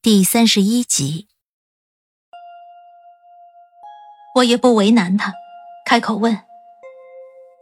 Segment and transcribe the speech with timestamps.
[0.00, 1.26] 第三十一集，
[4.36, 5.32] 我也不为难他，
[5.84, 6.38] 开口问：“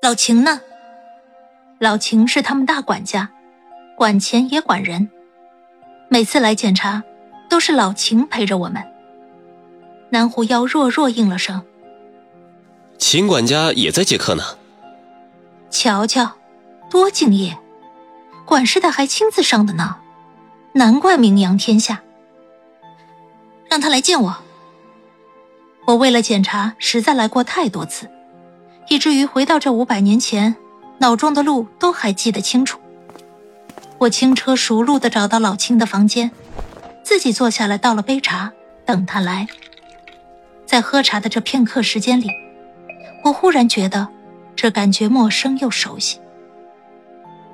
[0.03, 0.61] 老秦呢？”
[1.81, 3.31] 老秦是他们大管家，
[3.97, 5.11] 管钱也管人，
[6.11, 7.03] 每次来检查，
[7.49, 8.87] 都是老秦陪着我们。
[10.11, 11.65] 南狐妖弱弱应了声
[13.01, 14.45] ：“秦管家也在接客呢。”
[15.73, 16.37] 瞧瞧，
[16.91, 17.59] 多敬业，
[18.45, 19.97] 管事的还亲自上的呢，
[20.75, 22.03] 难怪名扬天下。
[23.69, 24.37] 让他来见我。
[25.87, 28.11] 我为了检查，实在来过太多次，
[28.89, 30.57] 以至于回到这五百年前，
[30.99, 32.81] 脑中的路都还记得清楚。
[33.99, 36.31] 我轻车熟路的找到老青的房间，
[37.03, 38.53] 自己坐下来倒了杯茶，
[38.85, 39.47] 等他来。
[40.67, 42.29] 在喝茶的这片刻时间里，
[43.23, 44.09] 我忽然觉得
[44.57, 46.19] 这感觉陌生又熟悉。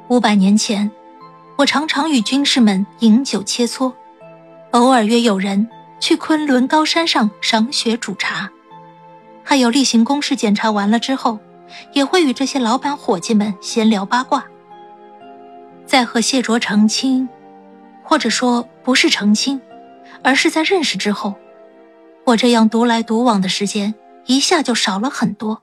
[0.08, 0.90] 五百年前，
[1.58, 3.92] 我常常与军士们饮酒切磋，
[4.70, 5.68] 偶尔约友人
[6.02, 8.50] 去昆仑高山上赏雪煮茶，
[9.44, 11.38] 还有例行公事检查完了之后，
[11.92, 14.44] 也会与这些老板伙计们闲聊八卦。
[15.86, 17.28] 在和谢卓成亲，
[18.02, 19.62] 或者说不是成亲，
[20.24, 21.36] 而是在认识之后。
[22.24, 23.94] 我这样独来独往的时间
[24.26, 25.62] 一下就少了很多。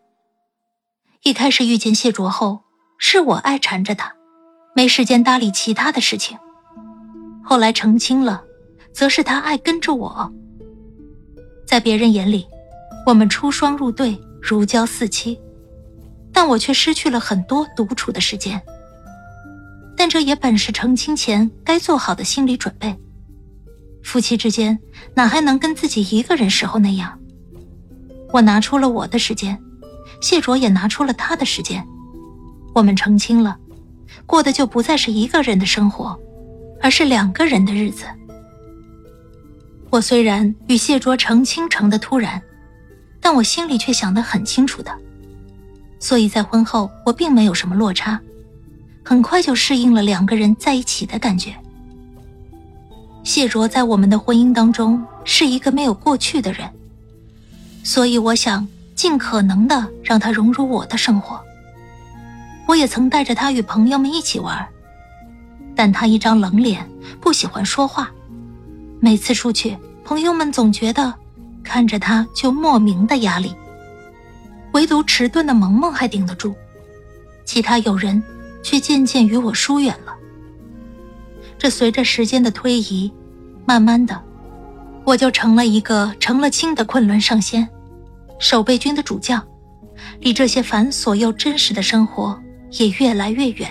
[1.24, 2.62] 一开始遇见谢卓后，
[2.98, 4.14] 是我爱缠着他，
[4.74, 6.38] 没时间搭理其他的事情。
[7.44, 8.44] 后来成亲了，
[8.94, 10.32] 则是他爱跟着我。
[11.66, 12.46] 在别人眼里，
[13.06, 15.40] 我们出双入对，如胶似漆，
[16.34, 18.62] 但我却失去了很多独处的时间。
[19.96, 22.96] 但这也本是成亲前该做好的心理准备。
[24.02, 24.80] 夫妻之间
[25.14, 27.20] 哪还能跟自己一个人时候那样？
[28.32, 29.62] 我拿出了我的时间，
[30.22, 31.86] 谢卓也拿出了他的时间，
[32.74, 33.58] 我们成亲了，
[34.26, 36.18] 过的就不再是一个人的生活，
[36.82, 38.06] 而是两个人的日子。
[39.92, 42.40] 我虽然与谢卓成亲成的突然，
[43.20, 44.92] 但我心里却想得很清楚的，
[46.00, 48.20] 所以在婚后我并没有什么落差，
[49.04, 51.56] 很快就适应了两个人在一起的感觉。
[53.24, 56.70] 谢卓在我们的婚姻当中是一个没有过去的人，
[57.84, 61.40] 所以我想尽可能的让他融入我的生活。
[62.68, 64.68] 我也曾带着他与朋友们一起玩，
[65.76, 66.88] 但他一张冷脸，
[67.20, 68.12] 不喜欢说话。
[69.00, 71.14] 每次出去，朋友们总觉得
[71.64, 73.54] 看着他就莫名的压力，
[74.74, 76.54] 唯独迟钝的萌萌还顶得住，
[77.46, 78.22] 其他友人
[78.62, 80.16] 却渐渐与我疏远了。
[81.58, 83.12] 这随着时间的推移。
[83.66, 84.20] 慢慢的，
[85.04, 87.70] 我就成了一个成了亲的昆仑上仙，
[88.40, 89.46] 守备军的主将，
[90.22, 93.70] 离这些繁琐又真实的生活也越来越远。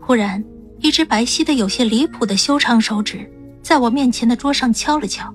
[0.00, 0.42] 忽然，
[0.78, 3.30] 一只白皙的有些离谱的修长手指
[3.68, 5.30] 在我面前的桌上敲了敲，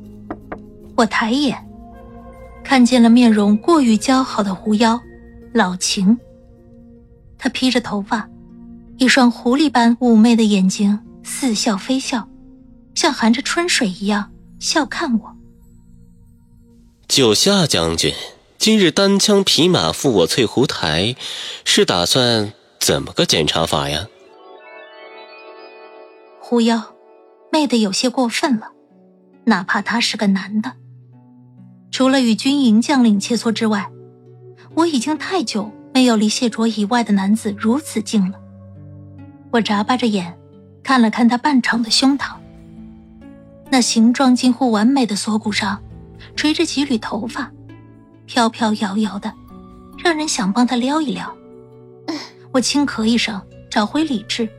[0.98, 1.70] 我抬眼，
[2.64, 5.00] 看见了面容过于姣好的狐妖
[5.54, 6.18] 老秦。
[7.38, 8.28] 他披着头发，
[8.98, 12.28] 一双狐狸般妩媚的眼睛似笑非笑。
[12.96, 15.36] 像含着春水一样笑看我。
[17.08, 18.16] 九夏将军
[18.58, 21.16] 今日单枪匹马赴我翠湖台，
[21.66, 24.08] 是打算怎么个检查法呀？
[26.40, 26.93] 狐妖，
[27.54, 28.72] 媚的有些过分了。
[29.46, 30.72] 哪怕他是个男的，
[31.92, 33.92] 除了与军营将领切磋之外，
[34.74, 38.40] 我已经太久没有离谢卓以外的男子如此近了。
[39.52, 40.36] 我眨巴着眼，
[40.82, 42.34] 看了看他半场的胸膛。
[43.70, 45.80] 那形状近乎完美的锁骨上，
[46.36, 47.52] 垂着几缕头发，
[48.26, 49.32] 飘飘摇摇的，
[50.04, 51.32] 让人想帮他撩一撩。
[52.52, 53.40] 我轻咳一声，
[53.70, 54.50] 找回理智，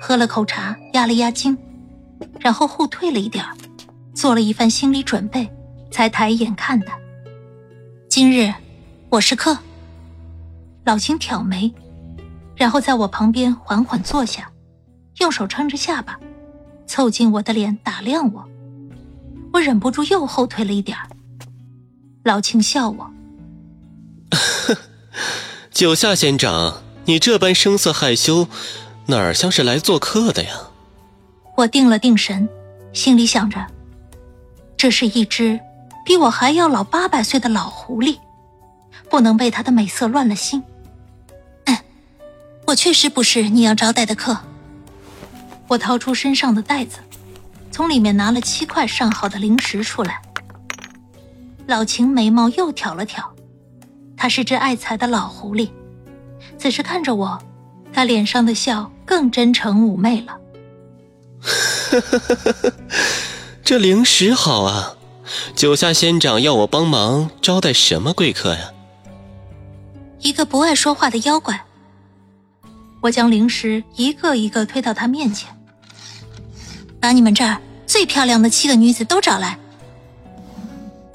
[0.00, 1.58] 喝了口茶，压了压惊，
[2.40, 3.44] 然后后退了一点
[4.14, 5.50] 做了一番心理准备，
[5.90, 6.98] 才抬眼看他。
[8.08, 8.52] 今日
[9.08, 9.58] 我是客。
[10.84, 11.72] 老秦挑眉，
[12.56, 14.50] 然后在我旁边缓缓坐下，
[15.18, 16.18] 用手撑着下巴。
[16.86, 18.44] 凑近我的脸打量我，
[19.52, 20.98] 我忍不住又后退了一点
[22.24, 23.10] 老秦笑我：
[25.70, 28.48] “九夏仙长，你这般声色害羞，
[29.06, 30.50] 哪儿像是来做客的呀？”
[31.54, 32.48] 我定了定神，
[32.92, 33.66] 心里想着，
[34.76, 35.60] 这是一只
[36.04, 38.18] 比我还要老八百岁的老狐狸，
[39.10, 40.62] 不能被它的美色乱了心。
[41.66, 41.76] 嗯，
[42.66, 44.36] 我确实不是你要招待的客。
[45.68, 46.98] 我掏出身上的袋子，
[47.70, 50.20] 从里面拿了七块上好的零食出来。
[51.66, 53.32] 老秦眉毛又挑了挑，
[54.16, 55.70] 他是只爱财的老狐狸，
[56.58, 57.38] 此时看着我，
[57.92, 60.38] 他脸上的笑更真诚妩媚了。
[63.64, 64.96] 这零食好啊！
[65.54, 68.72] 九下仙长要我帮忙招待什么贵客呀？
[70.20, 71.64] 一个不爱说话的妖怪。
[73.00, 75.48] 我将零食一个一个推到他面前。
[77.00, 79.58] 把你们这儿最漂亮的七个女子都找来。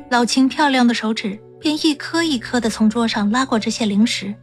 [0.10, 4.34] 老秦漂亮的手指便一颗一颗的从桌上拉过这些零食。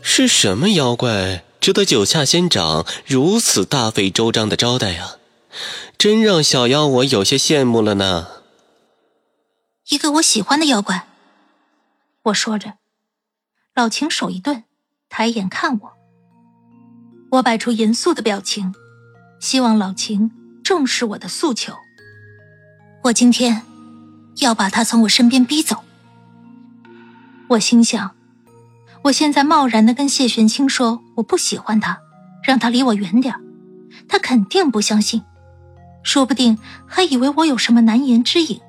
[0.00, 5.16] 是什么妖怪值得九下仙长如此大费周章的招待呀？
[5.98, 8.28] 真让小妖我有些羡慕了呢。
[9.90, 11.06] 一个我喜欢的妖怪。
[12.22, 12.74] 我说着，
[13.74, 14.64] 老秦手一顿，
[15.10, 15.92] 抬眼看我。
[17.32, 18.74] 我摆出严肃的表情。
[19.38, 20.30] 希望老秦
[20.62, 21.74] 重视我的诉求。
[23.04, 23.62] 我今天
[24.36, 25.82] 要把他从我身边逼走。
[27.48, 28.14] 我心想，
[29.02, 31.98] 我现在贸然的跟谢玄清说我不喜欢他，
[32.44, 33.34] 让他离我远点
[34.08, 35.22] 他肯定不相信，
[36.02, 38.60] 说不定还以为我有什么难言之隐。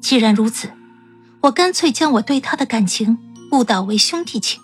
[0.00, 0.70] 既然如此，
[1.42, 3.18] 我干脆将我对他的感情
[3.52, 4.60] 误导为兄弟情。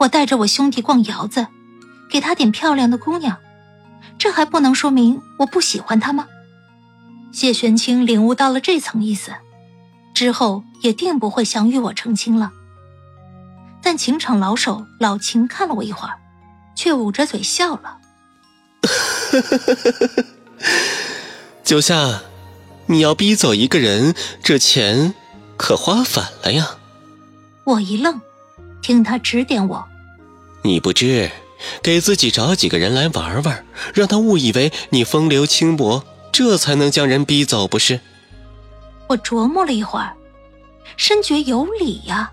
[0.00, 1.46] 我带着我兄弟逛窑子，
[2.10, 3.36] 给他点漂亮的姑娘。
[4.18, 6.26] 这还不能说明我不喜欢他吗？
[7.32, 9.32] 谢玄清领悟到了这层意思，
[10.12, 12.50] 之后也定不会想与我成亲了。
[13.92, 16.16] 但情场老手老秦看了我一会儿，
[16.76, 17.98] 却捂着嘴笑了。
[21.64, 22.22] 九夏，
[22.86, 24.14] 你要逼走一个人，
[24.44, 25.12] 这钱
[25.56, 26.76] 可花反了呀！
[27.64, 28.20] 我一愣，
[28.80, 29.84] 听他指点我
[30.62, 31.28] ：“你不知。”
[31.82, 37.98] 给自己找几个人来玩玩，让他误以为你风流轻薄，这才能将人逼走，不是？
[39.08, 40.14] 我琢磨了一会儿，
[40.96, 42.30] 深觉有理呀。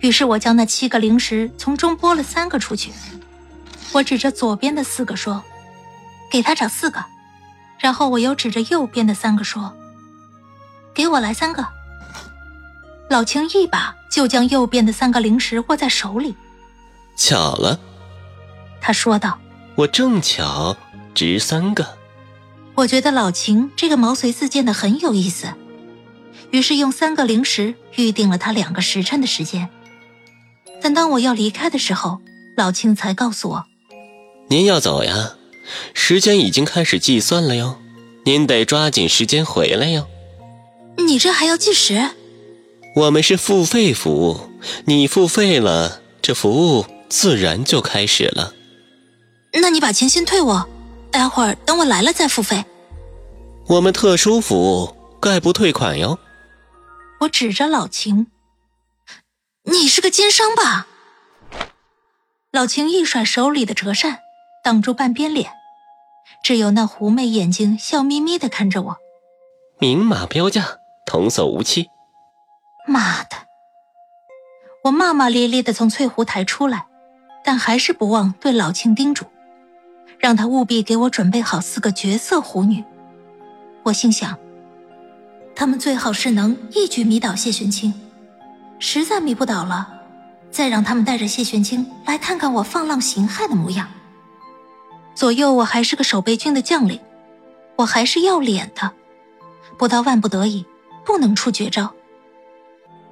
[0.00, 2.92] 于是我将那七个零食从中拨了三个出去，
[3.92, 5.42] 我指着左边的四个说
[6.30, 7.04] ：“给他找四个。”
[7.78, 9.76] 然后我又指着右边的三个说
[10.94, 11.66] ：“给我来三个。”
[13.10, 16.36] 老秦一把就将右边的三个零食握在手里，
[17.16, 17.80] 巧了。
[18.80, 19.38] 他说道
[19.76, 20.76] ：“我正巧
[21.14, 21.96] 值三个。”
[22.76, 25.54] 我觉得老秦这个毛遂自荐的很有意思，
[26.52, 29.68] 于是用三个零食预定了他两个时辰的时间。
[30.80, 32.20] 但当我要离开的时候，
[32.56, 33.64] 老秦才告诉我
[34.48, 35.34] ：“您要走呀，
[35.94, 37.78] 时间已经开始计算了哟，
[38.24, 40.06] 您得抓紧时间回来哟。”
[40.98, 42.10] 你这还要计时？
[42.96, 44.50] 我们是付费服务，
[44.86, 48.52] 你付费了，这服务自然就开始了。
[49.52, 50.68] 那你把钱先退我，
[51.10, 52.64] 待会儿等我来了再付费。
[53.68, 56.18] 我们特殊服务概不退款哟。
[57.20, 58.26] 我指着老秦
[59.70, 60.86] ：“你是个奸商吧？”
[62.50, 64.18] 老秦一甩手里的折扇，
[64.64, 65.52] 挡住半边脸，
[66.42, 68.96] 只有那狐媚眼睛笑眯眯的看着我。
[69.78, 71.88] 明码标价，童叟无欺。
[72.86, 73.36] 妈的！
[74.84, 76.86] 我骂骂咧咧的从翠湖台出来，
[77.44, 79.26] 但还是不忘对老秦叮嘱。
[80.18, 82.82] 让他务必给我准备好四个绝色狐女。
[83.84, 84.36] 我心想，
[85.54, 87.94] 他们最好是能一举迷倒谢玄清，
[88.78, 89.88] 实在迷不倒了，
[90.50, 93.88] 再让他们带着谢玄清来看看我放浪形骸的模样。
[95.14, 97.00] 左右我还是个守备军的将领，
[97.76, 98.92] 我还是要脸的，
[99.76, 100.64] 不到万不得已，
[101.04, 101.92] 不能出绝招。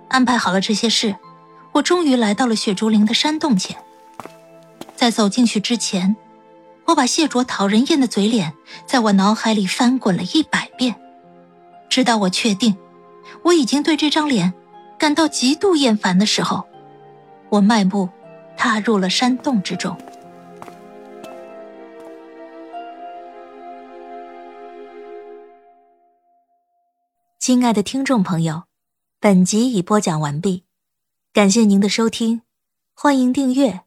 [0.08, 1.16] 安排好了这些事，
[1.72, 3.76] 我终于来到了雪竹林的山洞前。
[4.94, 6.16] 在走进去之前。
[6.86, 8.54] 我把谢卓讨人厌的嘴脸
[8.86, 10.94] 在我脑海里翻滚了一百遍，
[11.88, 12.76] 直到我确定
[13.42, 14.54] 我已经对这张脸
[14.98, 16.66] 感到极度厌烦的时候，
[17.50, 18.08] 我迈步
[18.56, 19.96] 踏入了山洞之中。
[27.38, 28.64] 亲爱的听众朋友，
[29.20, 30.64] 本集已播讲完毕，
[31.32, 32.42] 感谢您的收听，
[32.92, 33.82] 欢迎订阅，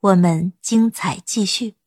[0.00, 1.79] 我们精彩继续。